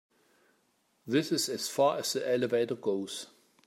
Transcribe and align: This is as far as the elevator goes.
This 1.05 1.31
is 1.31 1.47
as 1.47 1.69
far 1.69 1.99
as 1.99 2.13
the 2.13 2.27
elevator 2.27 2.73
goes. 2.73 3.27